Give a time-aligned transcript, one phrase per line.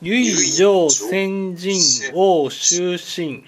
[0.00, 1.74] 唯上先人
[2.14, 3.42] 王終身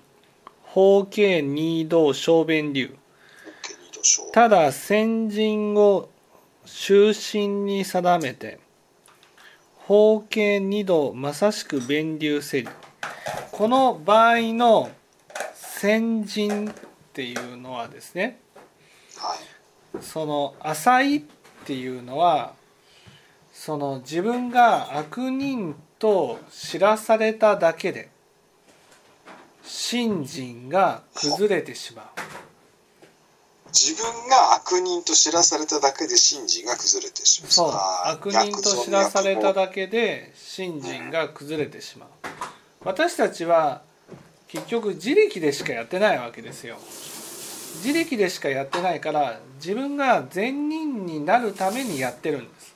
[0.64, 2.96] 法慶二道小弁流
[4.32, 6.08] ただ先人を
[6.66, 8.58] 終身に定めて
[9.76, 12.68] 法慶二度まさしく弁流せり
[13.52, 14.90] この場合の
[15.54, 16.74] 先人っ
[17.12, 18.40] ていうのはですね
[20.00, 21.22] その浅いっ
[21.64, 22.54] ていうのは
[23.52, 28.08] その自分が悪人と知らされただけで
[29.62, 32.06] 信心が崩れてしまう。
[33.72, 37.52] 自分が悪人と知らされただけで信心が崩れてしまう。
[37.52, 37.72] そう
[38.06, 42.08] 悪人と知らされただけで信心が崩れてしまう。
[42.82, 43.82] 私たちは
[44.48, 46.78] 結局自力でしかやってないわけですよ。
[47.84, 52.74] 自力でしかやってないから自分が善人になるためにやってるんです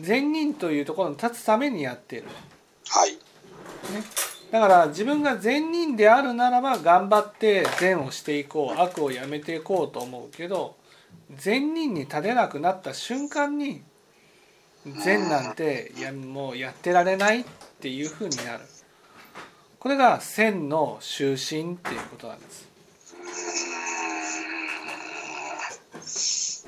[0.00, 2.24] 善人というところに立つためにやってる。
[2.88, 3.18] はい、ね、
[4.50, 10.76] だから自分が善人であるならば頑張って善をしていこう悪をやめていこうと思うけど
[11.36, 13.82] 善人に立てなくなった瞬間に
[15.04, 17.44] 善なんてやもうやってられないっ
[17.80, 18.64] ていうふうになる。
[19.78, 22.68] これが善の終身っていうことなんです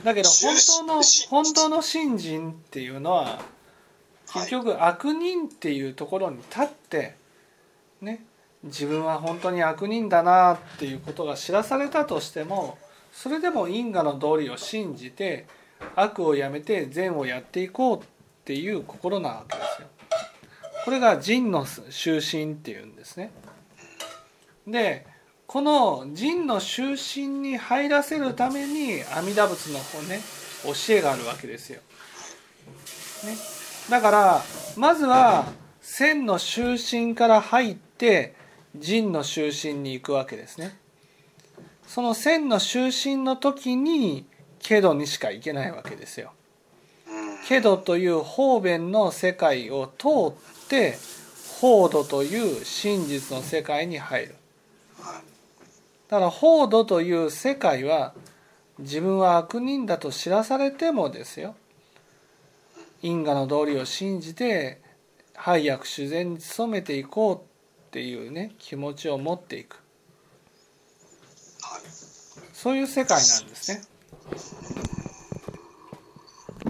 [0.05, 3.41] だけど本当の本当の信心っていうのは
[4.33, 7.17] 結局悪人っていうところに立って
[8.01, 8.25] ね
[8.63, 12.79] 自分は本当に悪人だなっていうことが知らされたとしても
[13.13, 15.47] それでも因果の道理を信じて
[15.97, 18.03] 悪をやめて善をやっていこうっ
[18.45, 19.89] ていう心なわけですよ。
[20.85, 23.33] これが仁の終身っていうんですね。
[24.67, 25.07] で
[25.53, 30.21] この仁の終身に入らせるために阿弥陀仏の方ね
[30.63, 31.81] 教えがあるわけですよ。
[33.25, 33.37] ね、
[33.91, 34.43] だから
[34.77, 35.47] まずは
[35.81, 38.37] 千の終身から入って
[38.77, 40.79] 仁の終身に行くわけですね。
[41.85, 44.27] その千の終身の時に
[44.61, 46.31] ケドにしか行けないわけですよ。
[47.49, 50.97] ケドという方便の世界を通って
[51.61, 54.37] 法度という真実の世界に入る。
[56.11, 58.15] だから法度という世界は
[58.81, 61.55] 自分は悪人だと知らされてもですよ。
[63.01, 64.81] 因果の道理を信じて
[65.35, 69.77] 配役自然に努めていこうっていうね気持ちを持っていく。
[72.53, 73.83] そういう世界なんですね。